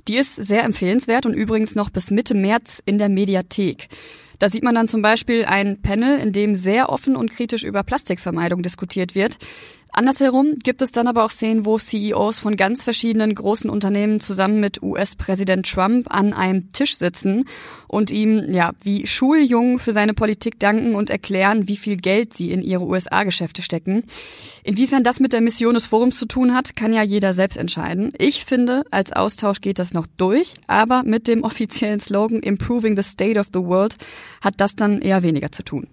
Die 0.07 0.17
ist 0.17 0.35
sehr 0.35 0.63
empfehlenswert 0.63 1.25
und 1.25 1.33
übrigens 1.33 1.75
noch 1.75 1.89
bis 1.89 2.11
Mitte 2.11 2.33
März 2.33 2.81
in 2.85 2.97
der 2.97 3.09
Mediathek. 3.09 3.87
Da 4.39 4.49
sieht 4.49 4.63
man 4.63 4.73
dann 4.73 4.87
zum 4.87 5.03
Beispiel 5.03 5.45
ein 5.45 5.83
Panel, 5.83 6.17
in 6.17 6.31
dem 6.31 6.55
sehr 6.55 6.89
offen 6.89 7.15
und 7.15 7.29
kritisch 7.29 7.63
über 7.63 7.83
Plastikvermeidung 7.83 8.63
diskutiert 8.63 9.13
wird. 9.13 9.37
Andersherum 9.93 10.55
gibt 10.63 10.81
es 10.81 10.93
dann 10.93 11.07
aber 11.07 11.25
auch 11.25 11.31
Szenen, 11.31 11.65
wo 11.65 11.77
CEOs 11.77 12.39
von 12.39 12.55
ganz 12.55 12.83
verschiedenen 12.83 13.35
großen 13.35 13.69
Unternehmen 13.69 14.21
zusammen 14.21 14.61
mit 14.61 14.81
US-Präsident 14.81 15.69
Trump 15.69 16.07
an 16.09 16.31
einem 16.31 16.71
Tisch 16.71 16.97
sitzen 16.97 17.45
und 17.89 18.09
ihm, 18.09 18.53
ja, 18.53 18.71
wie 18.81 19.05
Schuljungen 19.05 19.79
für 19.79 19.91
seine 19.91 20.13
Politik 20.13 20.59
danken 20.59 20.95
und 20.95 21.09
erklären, 21.09 21.67
wie 21.67 21.75
viel 21.75 21.97
Geld 21.97 22.37
sie 22.37 22.51
in 22.51 22.61
ihre 22.61 22.85
USA-Geschäfte 22.85 23.61
stecken. 23.61 24.03
Inwiefern 24.63 25.03
das 25.03 25.19
mit 25.19 25.33
der 25.33 25.41
Mission 25.41 25.73
des 25.73 25.87
Forums 25.87 26.17
zu 26.17 26.25
tun 26.25 26.53
hat, 26.53 26.77
kann 26.77 26.93
ja 26.93 27.03
jeder 27.03 27.33
selbst 27.33 27.57
entscheiden. 27.57 28.13
Ich 28.17 28.45
finde, 28.45 28.83
als 28.91 29.11
Austausch 29.11 29.59
geht 29.59 29.77
das 29.77 29.93
noch 29.93 30.07
durch, 30.15 30.53
aber 30.67 31.03
mit 31.03 31.27
dem 31.27 31.43
offiziellen 31.43 31.99
Slogan 31.99 32.39
Improving 32.39 32.95
the 32.95 33.03
State 33.03 33.37
of 33.37 33.47
the 33.53 33.59
World 33.59 33.97
hat 34.39 34.53
das 34.57 34.77
dann 34.77 35.01
eher 35.01 35.21
weniger 35.21 35.51
zu 35.51 35.63
tun. 35.63 35.87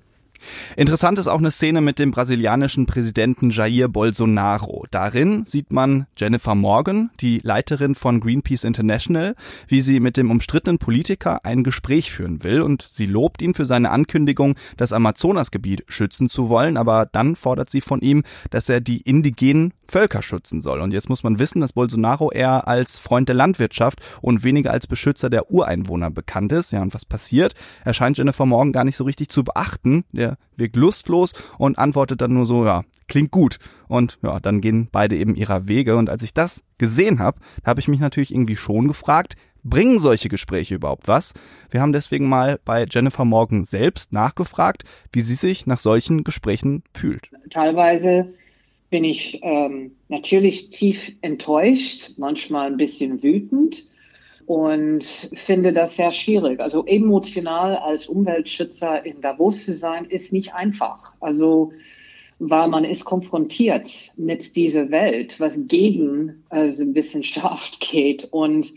Interessant 0.76 1.18
ist 1.18 1.26
auch 1.26 1.38
eine 1.38 1.50
Szene 1.50 1.80
mit 1.80 1.98
dem 1.98 2.10
brasilianischen 2.10 2.86
Präsidenten 2.86 3.50
Jair 3.50 3.88
Bolsonaro. 3.88 4.86
Darin 4.90 5.44
sieht 5.46 5.72
man 5.72 6.06
Jennifer 6.16 6.54
Morgan, 6.54 7.10
die 7.20 7.40
Leiterin 7.42 7.94
von 7.94 8.20
Greenpeace 8.20 8.64
International, 8.64 9.34
wie 9.66 9.80
sie 9.80 10.00
mit 10.00 10.16
dem 10.16 10.30
umstrittenen 10.30 10.78
Politiker 10.78 11.44
ein 11.44 11.64
Gespräch 11.64 12.12
führen 12.12 12.44
will 12.44 12.62
und 12.62 12.88
sie 12.92 13.06
lobt 13.06 13.42
ihn 13.42 13.54
für 13.54 13.66
seine 13.66 13.90
Ankündigung, 13.90 14.56
das 14.76 14.92
Amazonasgebiet 14.92 15.84
schützen 15.88 16.28
zu 16.28 16.48
wollen, 16.48 16.76
aber 16.76 17.06
dann 17.06 17.36
fordert 17.36 17.70
sie 17.70 17.80
von 17.80 18.00
ihm, 18.00 18.22
dass 18.50 18.68
er 18.68 18.80
die 18.80 19.00
indigenen 19.00 19.72
Völker 19.86 20.22
schützen 20.22 20.60
soll. 20.60 20.80
Und 20.80 20.92
jetzt 20.92 21.08
muss 21.08 21.22
man 21.22 21.38
wissen, 21.38 21.60
dass 21.60 21.72
Bolsonaro 21.72 22.30
eher 22.30 22.68
als 22.68 22.98
Freund 22.98 23.28
der 23.28 23.36
Landwirtschaft 23.36 24.00
und 24.20 24.44
weniger 24.44 24.70
als 24.70 24.86
Beschützer 24.86 25.30
der 25.30 25.50
Ureinwohner 25.50 26.10
bekannt 26.10 26.52
ist. 26.52 26.72
Ja, 26.72 26.82
und 26.82 26.94
was 26.94 27.06
passiert? 27.06 27.54
Er 27.84 27.94
scheint 27.94 28.18
Jennifer 28.18 28.44
Morgan 28.44 28.72
gar 28.72 28.84
nicht 28.84 28.96
so 28.96 29.04
richtig 29.04 29.30
zu 29.30 29.44
beachten. 29.44 30.04
Der 30.12 30.27
wirkt 30.56 30.76
lustlos 30.76 31.32
und 31.56 31.78
antwortet 31.78 32.20
dann 32.20 32.34
nur 32.34 32.46
so, 32.46 32.64
ja, 32.64 32.82
klingt 33.06 33.30
gut. 33.30 33.58
Und 33.88 34.18
ja, 34.22 34.40
dann 34.40 34.60
gehen 34.60 34.88
beide 34.90 35.16
eben 35.16 35.34
ihrer 35.34 35.68
Wege. 35.68 35.96
Und 35.96 36.10
als 36.10 36.22
ich 36.22 36.34
das 36.34 36.62
gesehen 36.76 37.18
habe, 37.18 37.40
habe 37.64 37.80
ich 37.80 37.88
mich 37.88 38.00
natürlich 38.00 38.32
irgendwie 38.32 38.56
schon 38.56 38.88
gefragt, 38.88 39.34
bringen 39.64 39.98
solche 39.98 40.28
Gespräche 40.28 40.74
überhaupt 40.74 41.08
was? 41.08 41.34
Wir 41.70 41.80
haben 41.80 41.92
deswegen 41.92 42.28
mal 42.28 42.60
bei 42.64 42.86
Jennifer 42.88 43.24
Morgan 43.24 43.64
selbst 43.64 44.12
nachgefragt, 44.12 44.84
wie 45.12 45.20
sie 45.20 45.34
sich 45.34 45.66
nach 45.66 45.78
solchen 45.78 46.24
Gesprächen 46.24 46.82
fühlt. 46.94 47.30
Teilweise 47.50 48.32
bin 48.90 49.04
ich 49.04 49.40
ähm, 49.42 49.92
natürlich 50.08 50.70
tief 50.70 51.12
enttäuscht, 51.20 52.12
manchmal 52.16 52.68
ein 52.68 52.76
bisschen 52.76 53.22
wütend. 53.22 53.84
Und 54.48 55.04
finde 55.34 55.74
das 55.74 55.96
sehr 55.96 56.10
schwierig. 56.10 56.58
Also 56.58 56.86
emotional 56.86 57.76
als 57.76 58.06
Umweltschützer 58.06 59.04
in 59.04 59.20
Davos 59.20 59.66
zu 59.66 59.74
sein, 59.74 60.06
ist 60.06 60.32
nicht 60.32 60.54
einfach. 60.54 61.12
Also 61.20 61.72
weil 62.38 62.68
man 62.68 62.84
ist 62.84 63.04
konfrontiert 63.04 63.90
mit 64.16 64.56
dieser 64.56 64.90
Welt, 64.90 65.38
was 65.38 65.58
gegen 65.66 66.44
also 66.48 66.94
Wissenschaft 66.94 67.80
geht 67.92 68.28
und 68.30 68.72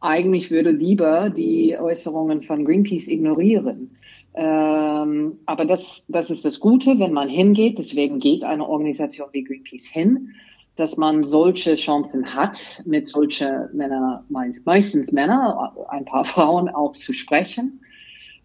eigentlich 0.00 0.52
würde 0.52 0.70
lieber 0.70 1.30
die 1.30 1.76
Äußerungen 1.76 2.42
von 2.42 2.64
Greenpeace 2.64 3.08
ignorieren. 3.08 3.96
Ähm, 4.34 5.38
aber 5.46 5.64
das, 5.64 6.04
das 6.06 6.30
ist 6.30 6.44
das 6.44 6.60
Gute, 6.60 7.00
wenn 7.00 7.12
man 7.12 7.28
hingeht. 7.28 7.78
Deswegen 7.78 8.20
geht 8.20 8.44
eine 8.44 8.68
Organisation 8.68 9.28
wie 9.32 9.42
Greenpeace 9.42 9.86
hin, 9.86 10.34
dass 10.76 10.96
man 10.96 11.24
solche 11.24 11.74
Chancen 11.74 12.34
hat, 12.34 12.82
mit 12.84 13.08
solchen 13.08 13.68
Männer, 13.72 14.24
meistens 14.64 15.10
Männer, 15.10 15.74
ein 15.88 16.04
paar 16.04 16.24
Frauen 16.26 16.68
auch 16.68 16.92
zu 16.92 17.12
sprechen. 17.12 17.80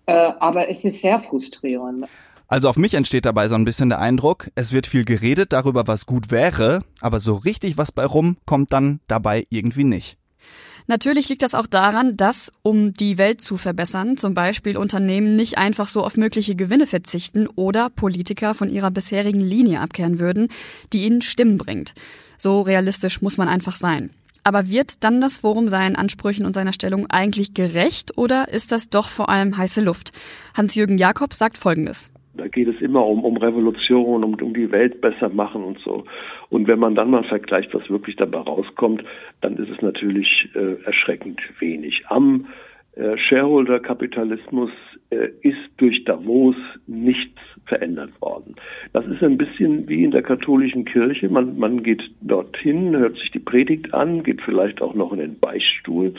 Äh, 0.05 0.33
aber 0.39 0.69
es 0.69 0.83
ist 0.83 1.01
sehr 1.01 1.19
frustrierend. 1.19 2.05
Also 2.47 2.67
auf 2.67 2.77
mich 2.77 2.95
entsteht 2.95 3.25
dabei 3.25 3.47
so 3.47 3.55
ein 3.55 3.63
bisschen 3.63 3.88
der 3.88 4.00
Eindruck, 4.00 4.50
es 4.55 4.73
wird 4.73 4.85
viel 4.85 5.05
geredet 5.05 5.53
darüber, 5.53 5.88
was 5.88 6.05
gut 6.05 6.31
wäre, 6.31 6.81
aber 7.00 7.21
so 7.21 7.35
richtig 7.35 7.77
was 7.77 7.93
bei 7.93 8.05
rum 8.05 8.35
kommt 8.45 8.73
dann 8.73 9.00
dabei 9.07 9.45
irgendwie 9.50 9.85
nicht. 9.85 10.17
Natürlich 10.88 11.29
liegt 11.29 11.41
das 11.41 11.53
auch 11.53 11.67
daran, 11.67 12.17
dass, 12.17 12.51
um 12.63 12.93
die 12.93 13.17
Welt 13.17 13.41
zu 13.41 13.57
verbessern, 13.57 14.17
zum 14.17 14.33
Beispiel 14.33 14.77
Unternehmen 14.77 15.35
nicht 15.35 15.57
einfach 15.57 15.88
so 15.88 16.03
auf 16.03 16.17
mögliche 16.17 16.55
Gewinne 16.55 16.88
verzichten 16.88 17.47
oder 17.47 17.89
Politiker 17.89 18.53
von 18.53 18.69
ihrer 18.69 18.91
bisherigen 18.91 19.41
Linie 19.41 19.79
abkehren 19.79 20.19
würden, 20.19 20.50
die 20.93 21.05
ihnen 21.05 21.21
Stimmen 21.21 21.57
bringt. 21.57 21.93
So 22.38 22.61
realistisch 22.61 23.21
muss 23.21 23.38
man 23.38 23.47
einfach 23.47 23.75
sein. 23.75 24.09
Aber 24.43 24.67
wird 24.69 25.03
dann 25.03 25.21
das 25.21 25.39
Forum 25.39 25.69
seinen 25.69 25.95
Ansprüchen 25.95 26.45
und 26.45 26.53
seiner 26.53 26.73
Stellung 26.73 27.07
eigentlich 27.09 27.53
gerecht 27.53 28.17
oder 28.17 28.50
ist 28.50 28.71
das 28.71 28.89
doch 28.89 29.07
vor 29.07 29.29
allem 29.29 29.55
heiße 29.55 29.81
Luft? 29.81 30.11
Hans-Jürgen 30.55 30.97
Jakob 30.97 31.33
sagt 31.33 31.57
Folgendes. 31.57 32.09
Da 32.41 32.48
geht 32.48 32.67
es 32.67 32.81
immer 32.81 33.05
um, 33.05 33.24
um 33.24 33.38
Revolution, 33.38 34.24
um, 34.24 34.33
um 34.33 34.53
die 34.55 34.71
Welt 34.71 35.00
besser 35.00 35.29
machen 35.29 35.63
und 35.63 35.77
so. 35.79 36.05
Und 36.50 36.67
wenn 36.67 36.79
man 36.79 36.95
dann 36.95 37.12
mal 37.12 37.24
vergleicht, 37.24 37.71
was 37.71 37.88
wirklich 37.88 38.15
dabei 38.15 38.39
rauskommt, 38.39 39.03
dann 39.41 39.57
ist 39.57 39.69
es 39.69 39.79
natürlich 39.83 40.50
äh, 40.55 40.83
erschreckend 40.83 41.39
wenig. 41.60 42.01
Am 42.07 42.48
äh, 42.95 43.15
Shareholder-Kapitalismus 43.15 44.71
äh, 45.12 45.29
ist 45.41 45.69
durch 45.77 46.03
Davos 46.05 46.55
nichts 46.88 47.39
verändert 47.65 48.19
worden. 48.21 48.55
Das 48.91 49.05
ist 49.05 49.21
ein 49.21 49.38
bisschen 49.38 49.88
wie 49.88 50.03
in 50.03 50.10
der 50.10 50.24
katholischen 50.24 50.86
Kirche. 50.86 51.29
Man, 51.29 51.60
man 51.60 51.83
geht 51.83 52.01
dorthin, 52.21 52.98
hört 52.98 53.17
sich 53.17 53.29
die 53.29 53.39
Predigt 53.39 53.93
an, 53.93 54.24
geht 54.24 54.41
vielleicht 54.41 54.81
auch 54.81 54.95
noch 54.95 55.13
in 55.13 55.19
den 55.19 55.38
Beichtstuhl 55.38 56.15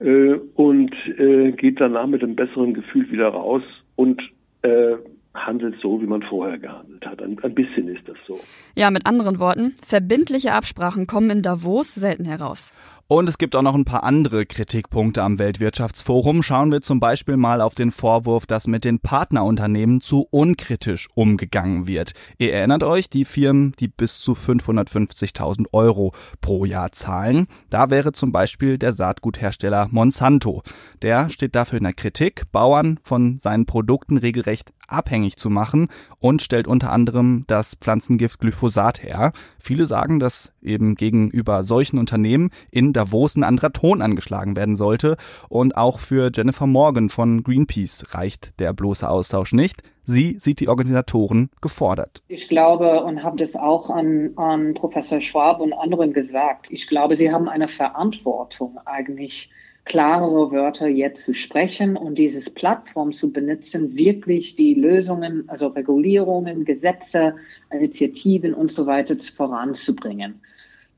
äh, 0.00 0.34
und 0.56 0.92
äh, 1.18 1.52
geht 1.52 1.80
danach 1.80 2.08
mit 2.08 2.24
einem 2.24 2.34
besseren 2.34 2.74
Gefühl 2.74 3.08
wieder 3.12 3.28
raus 3.28 3.62
und 3.94 4.20
äh, 4.62 4.96
handelt 5.34 5.80
so, 5.80 6.00
wie 6.00 6.06
man 6.06 6.22
vorher 6.22 6.58
gehandelt 6.58 7.04
hat. 7.06 7.22
Ein, 7.22 7.38
ein 7.42 7.54
bisschen 7.54 7.88
ist 7.88 8.06
das 8.06 8.16
so. 8.26 8.38
Ja, 8.76 8.90
mit 8.90 9.06
anderen 9.06 9.38
Worten, 9.38 9.74
verbindliche 9.84 10.52
Absprachen 10.52 11.06
kommen 11.06 11.30
in 11.30 11.42
Davos 11.42 11.94
selten 11.94 12.24
heraus. 12.24 12.72
Und 13.14 13.28
es 13.28 13.36
gibt 13.36 13.54
auch 13.56 13.62
noch 13.62 13.74
ein 13.74 13.84
paar 13.84 14.04
andere 14.04 14.46
Kritikpunkte 14.46 15.22
am 15.22 15.38
Weltwirtschaftsforum. 15.38 16.42
Schauen 16.42 16.72
wir 16.72 16.80
zum 16.80 16.98
Beispiel 16.98 17.36
mal 17.36 17.60
auf 17.60 17.74
den 17.74 17.90
Vorwurf, 17.90 18.46
dass 18.46 18.66
mit 18.66 18.84
den 18.84 19.00
Partnerunternehmen 19.00 20.00
zu 20.00 20.26
unkritisch 20.30 21.08
umgegangen 21.14 21.86
wird. 21.86 22.12
Ihr 22.38 22.54
erinnert 22.54 22.84
euch, 22.84 23.10
die 23.10 23.26
Firmen, 23.26 23.74
die 23.80 23.88
bis 23.88 24.20
zu 24.20 24.32
550.000 24.32 25.66
Euro 25.72 26.14
pro 26.40 26.64
Jahr 26.64 26.92
zahlen. 26.92 27.48
Da 27.68 27.90
wäre 27.90 28.12
zum 28.12 28.32
Beispiel 28.32 28.78
der 28.78 28.94
Saatguthersteller 28.94 29.88
Monsanto. 29.90 30.62
Der 31.02 31.28
steht 31.28 31.54
dafür 31.54 31.76
in 31.76 31.84
der 31.84 31.92
Kritik, 31.92 32.50
Bauern 32.50 32.98
von 33.02 33.38
seinen 33.38 33.66
Produkten 33.66 34.16
regelrecht 34.16 34.72
abhängig 34.88 35.36
zu 35.36 35.50
machen 35.50 35.88
und 36.18 36.42
stellt 36.42 36.66
unter 36.66 36.92
anderem 36.92 37.44
das 37.46 37.74
Pflanzengift 37.74 38.40
Glyphosat 38.40 39.02
her. 39.02 39.32
Viele 39.58 39.86
sagen, 39.86 40.20
dass 40.20 40.52
eben 40.62 40.94
gegenüber 40.94 41.62
solchen 41.62 41.98
Unternehmen 41.98 42.50
in 42.70 42.92
Davos 42.92 43.36
ein 43.36 43.44
anderer 43.44 43.72
Ton 43.72 44.02
angeschlagen 44.02 44.56
werden 44.56 44.76
sollte. 44.76 45.16
Und 45.48 45.76
auch 45.76 45.98
für 45.98 46.30
Jennifer 46.34 46.66
Morgan 46.66 47.08
von 47.08 47.42
Greenpeace 47.42 48.06
reicht 48.10 48.58
der 48.58 48.72
bloße 48.72 49.08
Austausch 49.08 49.52
nicht. 49.52 49.82
Sie 50.04 50.36
sieht 50.40 50.58
die 50.58 50.68
Organisatoren 50.68 51.50
gefordert. 51.60 52.22
Ich 52.26 52.48
glaube 52.48 53.04
und 53.04 53.22
habe 53.22 53.36
das 53.36 53.54
auch 53.54 53.88
an, 53.88 54.32
an 54.36 54.74
Professor 54.74 55.20
Schwab 55.20 55.60
und 55.60 55.72
anderen 55.72 56.12
gesagt. 56.12 56.66
Ich 56.70 56.88
glaube, 56.88 57.14
sie 57.16 57.30
haben 57.30 57.48
eine 57.48 57.68
Verantwortung 57.68 58.78
eigentlich 58.84 59.50
klarere 59.84 60.52
Wörter 60.52 60.86
jetzt 60.86 61.24
zu 61.24 61.34
sprechen 61.34 61.96
und 61.96 62.16
dieses 62.16 62.50
Plattform 62.50 63.12
zu 63.12 63.32
benutzen, 63.32 63.96
wirklich 63.96 64.54
die 64.54 64.74
Lösungen, 64.74 65.48
also 65.48 65.68
Regulierungen, 65.68 66.64
Gesetze, 66.64 67.34
Initiativen 67.70 68.54
und 68.54 68.70
so 68.70 68.86
weiter 68.86 69.16
voranzubringen. 69.18 70.40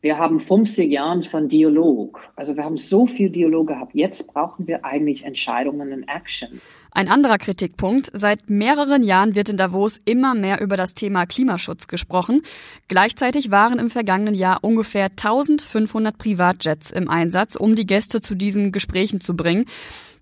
Wir 0.05 0.19
haben 0.19 0.39
50 0.39 0.93
Jahre 0.93 1.23
von 1.23 1.49
Dialog. 1.49 2.21
Also 2.37 2.59
wir 2.59 2.65
haben 2.65 2.77
so 2.77 3.07
viel 3.07 3.31
Dialog 3.31 3.69
gehabt. 3.69 3.95
Jetzt 3.95 4.27
brauchen 4.27 4.67
wir 4.67 4.85
eigentlich 4.85 5.25
Entscheidungen 5.25 5.91
in 5.93 6.07
Action. 6.07 6.61
Ein 6.91 7.09
anderer 7.09 7.39
Kritikpunkt. 7.39 8.11
Seit 8.13 8.51
mehreren 8.51 9.03
Jahren 9.03 9.35
wird 9.35 9.49
in 9.49 9.57
Davos 9.57 9.99
immer 10.05 10.35
mehr 10.35 10.61
über 10.61 10.77
das 10.77 10.93
Thema 10.93 11.25
Klimaschutz 11.25 11.89
gesprochen. 11.89 12.43
Gleichzeitig 12.89 13.51
waren 13.51 13.79
im 13.79 13.89
vergangenen 13.89 14.35
Jahr 14.35 14.59
ungefähr 14.61 15.07
1500 15.07 16.19
Privatjets 16.19 16.91
im 16.91 17.09
Einsatz, 17.09 17.57
um 17.57 17.75
die 17.75 17.87
Gäste 17.87 18.21
zu 18.21 18.35
diesen 18.35 18.73
Gesprächen 18.73 19.23
zu 19.23 19.35
bringen. 19.35 19.65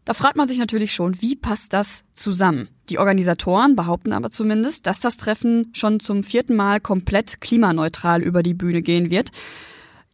Da 0.05 0.15
fragt 0.15 0.37
man 0.37 0.47
sich 0.47 0.59
natürlich 0.59 0.93
schon, 0.93 1.21
wie 1.21 1.35
passt 1.35 1.73
das 1.73 2.05
zusammen? 2.15 2.69
Die 2.89 2.99
Organisatoren 2.99 3.75
behaupten 3.75 4.13
aber 4.13 4.31
zumindest, 4.31 4.87
dass 4.87 5.01
das 5.01 5.17
Treffen 5.17 5.73
schon 5.75 5.99
zum 5.99 6.23
vierten 6.23 6.55
Mal 6.55 6.79
komplett 6.79 7.41
klimaneutral 7.41 8.23
über 8.23 8.45
die 8.45 8.55
Bühne 8.55 8.83
gehen 8.83 9.11
wird. 9.11 9.31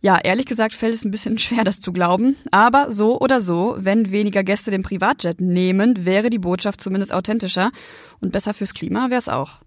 Ja, 0.01 0.19
ehrlich 0.23 0.47
gesagt 0.47 0.75
fällt 0.75 0.95
es 0.95 1.05
ein 1.05 1.11
bisschen 1.11 1.39
schwer, 1.39 1.65
das 1.65 1.81
zu 1.81 1.93
glauben. 1.93 2.37
Aber 2.53 2.93
so 2.93 3.19
oder 3.21 3.41
so, 3.41 3.77
wenn 3.79 4.13
weniger 4.13 4.45
Gäste 4.45 4.71
den 4.71 4.83
Privatjet 4.83 5.41
nehmen, 5.41 6.05
wäre 6.05 6.31
die 6.31 6.39
Botschaft 6.39 6.81
zumindest 6.81 7.13
authentischer 7.13 7.73
und 8.21 8.31
besser 8.31 8.55
fürs 8.55 8.75
Klima 8.75 9.11
wäre 9.11 9.19
es 9.19 9.29
auch. 9.29 9.61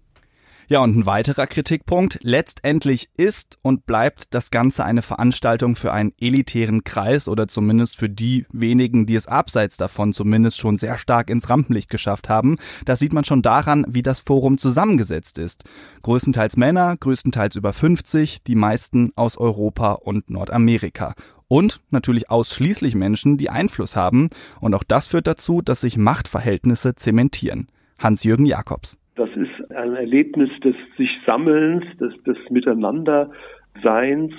Ja, 0.68 0.80
und 0.80 0.96
ein 0.96 1.06
weiterer 1.06 1.46
Kritikpunkt. 1.46 2.18
Letztendlich 2.22 3.08
ist 3.16 3.58
und 3.62 3.84
bleibt 3.86 4.32
das 4.34 4.50
Ganze 4.50 4.84
eine 4.84 5.02
Veranstaltung 5.02 5.76
für 5.76 5.92
einen 5.92 6.12
elitären 6.20 6.84
Kreis 6.84 7.28
oder 7.28 7.48
zumindest 7.48 7.96
für 7.96 8.08
die 8.08 8.46
wenigen, 8.52 9.06
die 9.06 9.16
es 9.16 9.26
abseits 9.26 9.76
davon 9.76 10.12
zumindest 10.12 10.58
schon 10.58 10.76
sehr 10.76 10.98
stark 10.98 11.30
ins 11.30 11.50
Rampenlicht 11.50 11.90
geschafft 11.90 12.28
haben. 12.28 12.56
Das 12.84 13.00
sieht 13.00 13.12
man 13.12 13.24
schon 13.24 13.42
daran, 13.42 13.84
wie 13.88 14.02
das 14.02 14.20
Forum 14.20 14.58
zusammengesetzt 14.58 15.38
ist. 15.38 15.64
Größtenteils 16.02 16.56
Männer, 16.56 16.96
größtenteils 16.96 17.56
über 17.56 17.72
50, 17.72 18.42
die 18.42 18.54
meisten 18.54 19.12
aus 19.16 19.36
Europa 19.36 19.92
und 19.92 20.30
Nordamerika 20.30 21.14
und 21.52 21.82
natürlich 21.90 22.30
ausschließlich 22.30 22.94
Menschen, 22.94 23.36
die 23.36 23.50
Einfluss 23.50 23.94
haben. 23.94 24.30
Und 24.60 24.72
auch 24.72 24.84
das 24.84 25.08
führt 25.08 25.26
dazu, 25.26 25.60
dass 25.60 25.82
sich 25.82 25.98
Machtverhältnisse 25.98 26.94
zementieren. 26.94 27.68
Hans-Jürgen 27.98 28.46
Jakobs. 28.46 28.98
Das 29.16 29.28
ist 29.36 29.51
ein 29.74 29.94
Erlebnis 29.94 30.50
des 30.64 30.74
sich 30.96 31.10
Sammelns, 31.26 31.84
des, 31.98 32.14
des 32.24 32.36
Miteinanderseins, 32.50 34.32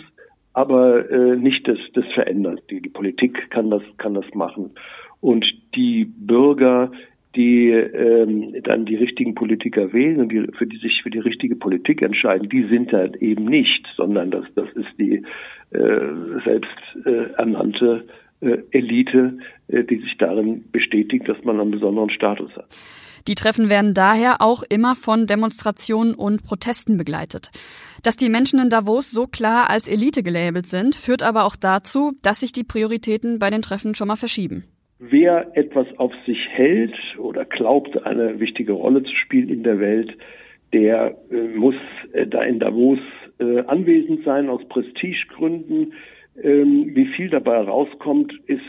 aber 0.53 1.09
äh, 1.09 1.35
nicht 1.35 1.67
des, 1.67 1.79
des 1.95 2.05
Veränderns. 2.13 2.61
Die, 2.69 2.81
die 2.81 2.89
Politik 2.89 3.49
kann 3.49 3.69
das, 3.69 3.81
kann 3.97 4.13
das 4.13 4.25
machen. 4.33 4.71
Und 5.21 5.45
die 5.75 6.05
Bürger, 6.05 6.91
die 7.35 7.69
ähm, 7.69 8.53
dann 8.63 8.85
die 8.85 8.95
richtigen 8.95 9.33
Politiker 9.33 9.91
wählen 9.93 10.19
und 10.19 10.31
die, 10.31 10.47
für 10.57 10.67
die 10.67 10.77
sich 10.77 11.01
für 11.01 11.09
die 11.09 11.19
richtige 11.19 11.55
Politik 11.55 12.01
entscheiden, 12.01 12.49
die 12.49 12.63
sind 12.67 12.93
da 12.93 13.05
eben 13.05 13.45
nicht, 13.45 13.87
sondern 13.95 14.29
das, 14.29 14.45
das 14.55 14.69
ist 14.73 14.99
die 14.99 15.23
äh, 15.71 16.39
selbst 16.45 16.69
äh, 17.05 17.33
äh, 18.43 18.57
Elite, 18.71 19.37
äh, 19.67 19.83
die 19.83 19.97
sich 19.97 20.17
darin 20.17 20.65
bestätigt, 20.71 21.27
dass 21.27 21.43
man 21.43 21.59
einen 21.59 21.71
besonderen 21.71 22.09
Status 22.09 22.51
hat. 22.55 22.67
Die 23.27 23.35
Treffen 23.35 23.69
werden 23.69 23.93
daher 23.93 24.41
auch 24.41 24.63
immer 24.69 24.95
von 24.95 25.27
Demonstrationen 25.27 26.13
und 26.13 26.43
Protesten 26.43 26.97
begleitet. 26.97 27.51
Dass 28.03 28.17
die 28.17 28.29
Menschen 28.29 28.59
in 28.59 28.69
Davos 28.69 29.11
so 29.11 29.27
klar 29.27 29.69
als 29.69 29.87
Elite 29.87 30.23
gelabelt 30.23 30.67
sind, 30.67 30.95
führt 30.95 31.23
aber 31.23 31.45
auch 31.45 31.55
dazu, 31.55 32.11
dass 32.21 32.41
sich 32.41 32.51
die 32.51 32.65
Prioritäten 32.65 33.39
bei 33.39 33.49
den 33.49 33.61
Treffen 33.61 33.95
schon 33.95 34.09
mal 34.09 34.17
verschieben. 34.17 34.65
Wer 34.99 35.55
etwas 35.55 35.87
auf 35.97 36.11
sich 36.25 36.37
hält 36.49 36.95
oder 37.17 37.45
glaubt, 37.45 38.05
eine 38.05 38.39
wichtige 38.39 38.73
Rolle 38.73 39.03
zu 39.03 39.15
spielen 39.15 39.49
in 39.49 39.63
der 39.63 39.79
Welt, 39.79 40.17
der 40.73 41.17
äh, 41.31 41.57
muss 41.57 41.75
äh, 42.13 42.27
da 42.27 42.41
in 42.43 42.59
Davos 42.59 42.99
äh, 43.39 43.59
anwesend 43.67 44.23
sein 44.25 44.49
aus 44.49 44.61
Prestigegründen. 44.67 45.93
Ähm, 46.41 46.91
wie 46.93 47.05
viel 47.15 47.29
dabei 47.29 47.57
rauskommt, 47.57 48.33
ist 48.47 48.61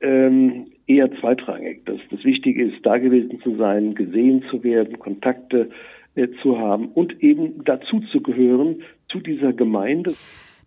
ähm, 0.00 0.66
eher 0.90 1.10
zweitrangig. 1.20 1.84
Das, 1.86 1.98
das 2.10 2.24
Wichtige 2.24 2.64
ist, 2.64 2.84
da 2.84 2.98
gewesen 2.98 3.40
zu 3.42 3.56
sein, 3.56 3.94
gesehen 3.94 4.44
zu 4.50 4.64
werden, 4.64 4.98
Kontakte 4.98 5.70
äh, 6.16 6.28
zu 6.42 6.58
haben 6.58 6.88
und 6.88 7.22
eben 7.22 7.62
dazu 7.64 8.00
zu 8.12 8.20
gehören 8.20 8.82
zu 9.08 9.20
dieser 9.20 9.52
Gemeinde. 9.52 10.14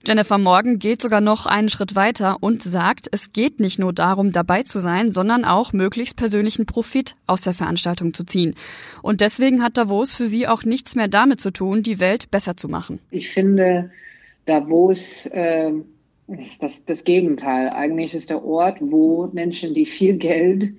Jennifer 0.06 0.38
Morgan 0.38 0.80
geht 0.80 1.02
sogar 1.02 1.22
noch 1.22 1.46
einen 1.46 1.70
Schritt 1.70 1.96
weiter 1.96 2.38
und 2.42 2.62
sagt, 2.62 3.08
es 3.12 3.32
geht 3.32 3.62
nicht 3.62 3.80
nur 3.80 3.94
darum, 3.94 4.34
dabei 4.34 4.64
zu 4.64 4.80
sein, 4.80 5.14
sondern 5.14 5.46
auch 5.46 5.72
möglichst 5.72 6.18
persönlichen 6.18 6.66
Profit 6.66 7.16
aus 7.26 7.42
der 7.42 7.54
Veranstaltung 7.54 8.14
zu 8.14 8.26
ziehen. 8.26 8.56
Und 9.02 9.22
deswegen 9.22 9.64
hat 9.64 9.78
Davos 9.78 10.14
für 10.14 10.28
sie 10.28 10.46
auch 10.46 10.64
nichts 10.64 10.96
mehr 10.96 11.08
damit 11.08 11.40
zu 11.40 11.52
tun, 11.52 11.84
die 11.84 12.02
Welt 12.02 12.32
besser 12.32 12.58
zu 12.58 12.68
machen. 12.68 13.00
Ich 13.12 13.30
finde, 13.30 13.92
Davos 14.46 15.26
äh, 15.28 15.72
ist 16.28 16.64
das, 16.64 16.84
das 16.86 17.04
Gegenteil. 17.04 17.70
Eigentlich 17.70 18.14
ist 18.14 18.30
der 18.30 18.44
Ort, 18.44 18.78
wo 18.80 19.30
Menschen, 19.34 19.74
die 19.74 19.86
viel 19.86 20.18
Geld 20.18 20.74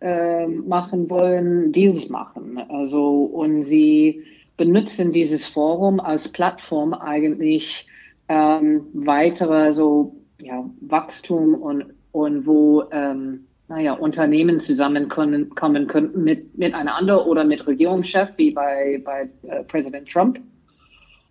äh, 0.00 0.46
machen 0.46 1.10
wollen, 1.10 1.72
Deals 1.72 2.08
machen. 2.08 2.58
Also 2.68 3.24
und 3.24 3.64
sie 3.64 4.22
benutzen 4.56 5.12
dieses 5.12 5.46
Forum 5.46 6.00
als 6.00 6.28
Plattform 6.28 6.94
eigentlich 6.94 7.88
ähm, 8.28 8.86
weitere 8.92 9.72
so 9.72 10.14
ja, 10.40 10.68
Wachstum 10.80 11.54
und, 11.54 11.86
und 12.12 12.46
wo 12.46 12.84
ähm, 12.90 13.46
naja, 13.68 13.94
Unternehmen 13.94 14.60
zusammenkommen 14.60 15.54
kommen 15.54 15.86
könnten 15.86 16.22
mit, 16.22 16.56
miteinander 16.56 17.26
oder 17.26 17.44
mit 17.44 17.66
Regierungschef, 17.66 18.28
wie 18.36 18.50
bei, 18.50 19.00
bei 19.04 19.28
äh, 19.48 19.64
Präsident 19.64 20.08
Trump, 20.08 20.38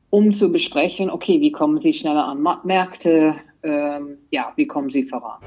um 0.10 0.34
zu 0.34 0.52
besprechen, 0.52 1.10
okay, 1.10 1.40
wie 1.42 1.52
kommen 1.52 1.78
sie 1.78 1.94
schneller 1.94 2.26
an 2.26 2.46
Märkte, 2.64 3.36
ähm, 3.64 4.18
ja, 4.30 4.54
wie 4.56 4.68
kommen 4.68 4.90
sie 4.90 5.04
voran. 5.04 5.40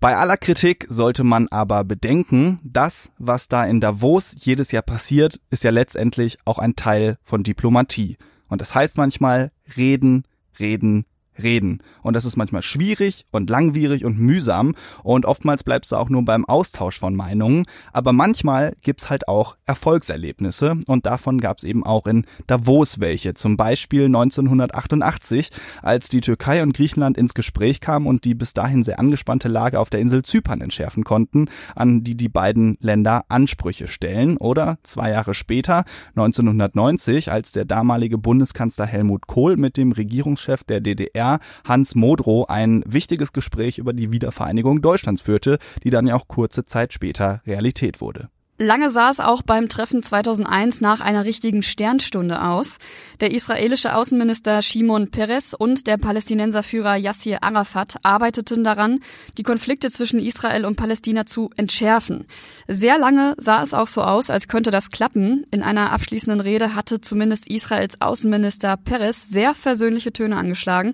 Bei 0.00 0.16
aller 0.16 0.38
Kritik 0.38 0.86
sollte 0.88 1.24
man 1.24 1.48
aber 1.48 1.84
bedenken, 1.84 2.58
das, 2.64 3.12
was 3.18 3.48
da 3.48 3.66
in 3.66 3.80
Davos 3.80 4.34
jedes 4.38 4.72
Jahr 4.72 4.82
passiert, 4.82 5.40
ist 5.50 5.62
ja 5.62 5.70
letztendlich 5.70 6.38
auch 6.46 6.58
ein 6.58 6.74
Teil 6.74 7.18
von 7.22 7.42
Diplomatie. 7.42 8.16
Und 8.48 8.62
das 8.62 8.74
heißt 8.74 8.96
manchmal 8.96 9.52
reden, 9.76 10.24
reden, 10.58 11.04
reden. 11.42 11.82
Und 12.02 12.14
das 12.14 12.24
ist 12.24 12.36
manchmal 12.36 12.62
schwierig 12.62 13.26
und 13.30 13.50
langwierig 13.50 14.04
und 14.04 14.18
mühsam 14.18 14.74
und 15.02 15.26
oftmals 15.26 15.64
bleibst 15.64 15.92
du 15.92 15.96
auch 15.96 16.08
nur 16.08 16.24
beim 16.24 16.44
Austausch 16.44 16.98
von 16.98 17.14
Meinungen. 17.14 17.66
Aber 17.92 18.12
manchmal 18.12 18.72
gibt's 18.82 19.10
halt 19.10 19.28
auch 19.28 19.56
Erfolgserlebnisse 19.66 20.78
und 20.86 21.06
davon 21.06 21.40
gab's 21.40 21.64
eben 21.64 21.84
auch 21.84 22.06
in 22.06 22.26
Davos 22.46 23.00
welche. 23.00 23.34
Zum 23.34 23.56
Beispiel 23.56 24.06
1988, 24.06 25.50
als 25.82 26.08
die 26.08 26.20
Türkei 26.20 26.62
und 26.62 26.74
Griechenland 26.74 27.16
ins 27.16 27.34
Gespräch 27.34 27.80
kamen 27.80 28.06
und 28.06 28.24
die 28.24 28.34
bis 28.34 28.54
dahin 28.54 28.82
sehr 28.82 28.98
angespannte 28.98 29.48
Lage 29.48 29.78
auf 29.78 29.90
der 29.90 30.00
Insel 30.00 30.22
Zypern 30.22 30.60
entschärfen 30.60 31.04
konnten, 31.04 31.46
an 31.74 32.02
die 32.02 32.16
die 32.16 32.28
beiden 32.28 32.76
Länder 32.80 33.24
Ansprüche 33.28 33.88
stellen. 33.88 34.36
Oder 34.36 34.78
zwei 34.82 35.10
Jahre 35.10 35.34
später, 35.34 35.84
1990, 36.16 37.30
als 37.30 37.52
der 37.52 37.64
damalige 37.64 38.18
Bundeskanzler 38.18 38.86
Helmut 38.86 39.26
Kohl 39.26 39.56
mit 39.56 39.76
dem 39.76 39.92
Regierungschef 39.92 40.64
der 40.64 40.80
DDR 40.80 41.29
Hans 41.64 41.94
Modrow 41.94 42.48
ein 42.48 42.82
wichtiges 42.86 43.32
Gespräch 43.32 43.78
über 43.78 43.92
die 43.92 44.10
Wiedervereinigung 44.10 44.82
Deutschlands 44.82 45.20
führte, 45.20 45.58
die 45.84 45.90
dann 45.90 46.06
ja 46.06 46.16
auch 46.16 46.26
kurze 46.26 46.64
Zeit 46.64 46.92
später 46.92 47.42
Realität 47.46 48.00
wurde. 48.00 48.28
Lange 48.62 48.90
sah 48.90 49.08
es 49.08 49.20
auch 49.20 49.40
beim 49.40 49.70
Treffen 49.70 50.02
2001 50.02 50.82
nach 50.82 51.00
einer 51.00 51.24
richtigen 51.24 51.62
Sternstunde 51.62 52.42
aus. 52.42 52.76
Der 53.20 53.32
israelische 53.32 53.94
Außenminister 53.94 54.60
Shimon 54.60 55.10
Peres 55.10 55.54
und 55.54 55.86
der 55.86 55.96
Palästinenserführer 55.96 56.96
Yassir 56.96 57.42
Arafat 57.42 57.96
arbeiteten 58.02 58.62
daran, 58.62 59.00
die 59.38 59.44
Konflikte 59.44 59.88
zwischen 59.88 60.20
Israel 60.20 60.66
und 60.66 60.76
Palästina 60.76 61.24
zu 61.24 61.48
entschärfen. 61.56 62.26
Sehr 62.68 62.98
lange 62.98 63.34
sah 63.38 63.62
es 63.62 63.72
auch 63.72 63.88
so 63.88 64.02
aus, 64.02 64.28
als 64.28 64.46
könnte 64.46 64.70
das 64.70 64.90
klappen. 64.90 65.46
In 65.50 65.62
einer 65.62 65.90
abschließenden 65.92 66.42
Rede 66.42 66.74
hatte 66.74 67.00
zumindest 67.00 67.48
Israels 67.48 68.02
Außenminister 68.02 68.76
Peres 68.76 69.26
sehr 69.30 69.54
versöhnliche 69.54 70.12
Töne 70.12 70.36
angeschlagen. 70.36 70.92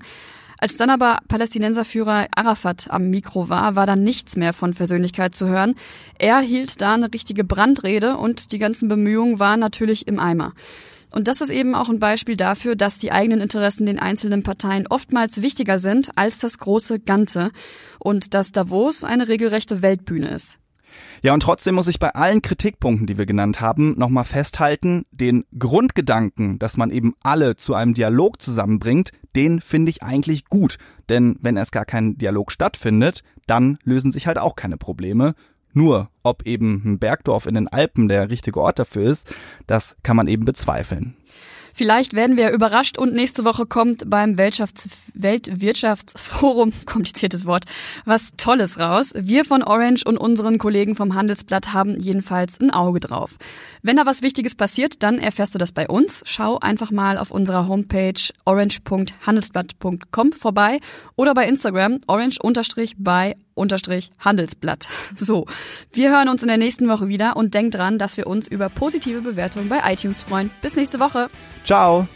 Als 0.58 0.76
dann 0.76 0.90
aber 0.90 1.18
Palästinenserführer 1.28 2.28
Arafat 2.34 2.90
am 2.90 3.10
Mikro 3.10 3.48
war, 3.48 3.76
war 3.76 3.86
dann 3.86 4.02
nichts 4.02 4.36
mehr 4.36 4.52
von 4.52 4.72
Versöhnlichkeit 4.72 5.34
zu 5.34 5.46
hören. 5.46 5.74
Er 6.18 6.40
hielt 6.40 6.80
da 6.80 6.94
eine 6.94 7.12
richtige 7.12 7.44
Brandrede 7.44 8.16
und 8.16 8.52
die 8.52 8.58
ganzen 8.58 8.88
Bemühungen 8.88 9.38
waren 9.38 9.60
natürlich 9.60 10.06
im 10.06 10.18
Eimer. 10.18 10.52
Und 11.10 11.28
das 11.28 11.40
ist 11.40 11.50
eben 11.50 11.74
auch 11.74 11.88
ein 11.88 12.00
Beispiel 12.00 12.36
dafür, 12.36 12.76
dass 12.76 12.98
die 12.98 13.12
eigenen 13.12 13.40
Interessen 13.40 13.86
den 13.86 13.98
einzelnen 13.98 14.42
Parteien 14.42 14.86
oftmals 14.86 15.40
wichtiger 15.40 15.78
sind 15.78 16.10
als 16.16 16.38
das 16.38 16.58
große 16.58 17.00
Ganze 17.00 17.52
und 17.98 18.34
dass 18.34 18.52
Davos 18.52 19.04
eine 19.04 19.28
regelrechte 19.28 19.82
Weltbühne 19.82 20.28
ist. 20.28 20.58
Ja, 21.22 21.34
und 21.34 21.40
trotzdem 21.40 21.74
muss 21.74 21.88
ich 21.88 21.98
bei 21.98 22.14
allen 22.14 22.42
Kritikpunkten, 22.42 23.06
die 23.06 23.18
wir 23.18 23.26
genannt 23.26 23.60
haben, 23.60 23.94
nochmal 23.98 24.24
festhalten, 24.24 25.04
den 25.10 25.44
Grundgedanken, 25.58 26.58
dass 26.58 26.76
man 26.76 26.90
eben 26.90 27.14
alle 27.22 27.56
zu 27.56 27.74
einem 27.74 27.94
Dialog 27.94 28.40
zusammenbringt, 28.40 29.12
den 29.36 29.60
finde 29.60 29.90
ich 29.90 30.02
eigentlich 30.02 30.46
gut. 30.46 30.78
Denn 31.08 31.36
wenn 31.40 31.56
erst 31.56 31.72
gar 31.72 31.84
kein 31.84 32.16
Dialog 32.16 32.50
stattfindet, 32.50 33.22
dann 33.46 33.78
lösen 33.84 34.10
sich 34.10 34.26
halt 34.26 34.38
auch 34.38 34.56
keine 34.56 34.76
Probleme. 34.78 35.34
Nur, 35.72 36.08
ob 36.22 36.46
eben 36.46 36.82
ein 36.86 36.98
Bergdorf 36.98 37.44
in 37.44 37.54
den 37.54 37.68
Alpen 37.68 38.08
der 38.08 38.30
richtige 38.30 38.60
Ort 38.60 38.78
dafür 38.78 39.10
ist, 39.10 39.32
das 39.66 39.94
kann 40.02 40.16
man 40.16 40.26
eben 40.26 40.46
bezweifeln. 40.46 41.16
Vielleicht 41.76 42.14
werden 42.14 42.38
wir 42.38 42.52
überrascht 42.52 42.96
und 42.96 43.12
nächste 43.12 43.44
Woche 43.44 43.66
kommt 43.66 44.08
beim 44.08 44.38
Weltschafts 44.38 44.88
Weltwirtschaftsforum, 45.12 46.72
kompliziertes 46.86 47.44
Wort, 47.44 47.64
was 48.06 48.30
Tolles 48.38 48.78
raus. 48.78 49.10
Wir 49.14 49.44
von 49.44 49.62
Orange 49.62 50.02
und 50.06 50.16
unseren 50.16 50.56
Kollegen 50.56 50.94
vom 50.94 51.14
Handelsblatt 51.14 51.74
haben 51.74 52.00
jedenfalls 52.00 52.58
ein 52.62 52.70
Auge 52.70 53.00
drauf. 53.00 53.32
Wenn 53.82 53.96
da 53.96 54.06
was 54.06 54.22
Wichtiges 54.22 54.54
passiert, 54.54 55.02
dann 55.02 55.18
erfährst 55.18 55.54
du 55.54 55.58
das 55.58 55.72
bei 55.72 55.86
uns. 55.86 56.22
Schau 56.24 56.58
einfach 56.58 56.90
mal 56.90 57.18
auf 57.18 57.30
unserer 57.30 57.68
Homepage 57.68 58.22
orange.handelsblatt.com 58.46 60.32
vorbei 60.32 60.80
oder 61.14 61.34
bei 61.34 61.46
Instagram 61.46 62.00
orange-by 62.06 63.34
unterstrich 63.56 64.10
Handelsblatt. 64.18 64.88
So, 65.14 65.46
wir 65.92 66.10
hören 66.10 66.28
uns 66.28 66.42
in 66.42 66.48
der 66.48 66.58
nächsten 66.58 66.88
Woche 66.88 67.08
wieder 67.08 67.36
und 67.36 67.54
denkt 67.54 67.74
dran, 67.74 67.98
dass 67.98 68.16
wir 68.16 68.26
uns 68.26 68.46
über 68.46 68.68
positive 68.68 69.22
Bewertungen 69.22 69.68
bei 69.68 69.80
iTunes 69.90 70.22
freuen. 70.22 70.50
Bis 70.62 70.76
nächste 70.76 71.00
Woche. 71.00 71.30
Ciao. 71.64 72.06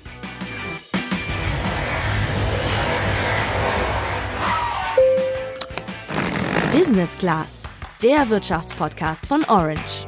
Business 6.72 7.18
Class, 7.18 7.62
der 8.03 8.29
Wirtschaftspodcast 8.31 9.26
von 9.26 9.42
Orange. 9.44 10.07